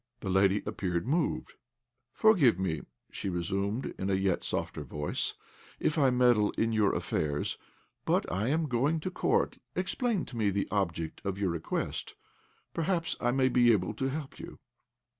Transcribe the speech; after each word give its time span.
The 0.21 0.31
lady 0.31 0.63
appeared 0.65 1.05
moved. 1.07 1.53
"Forgive 2.11 2.57
me," 2.57 2.81
she 3.11 3.29
resumed, 3.29 3.93
in 3.99 4.09
a 4.09 4.15
yet 4.15 4.43
softer 4.43 4.83
voice, 4.83 5.35
"if 5.79 5.95
I 5.95 6.09
meddle 6.09 6.49
in 6.57 6.73
your 6.73 6.95
affairs; 6.95 7.59
but 8.03 8.25
I 8.31 8.47
am 8.47 8.67
going 8.67 8.99
to 9.01 9.11
Court. 9.11 9.59
Explain 9.75 10.25
to 10.25 10.35
me 10.37 10.49
the 10.49 10.67
object 10.71 11.21
of 11.23 11.37
your 11.37 11.51
request; 11.51 12.15
perhaps 12.73 13.15
I 13.21 13.29
may 13.29 13.47
be 13.47 13.71
able 13.71 13.93
to 13.93 14.09
help 14.09 14.39
you." 14.39 14.57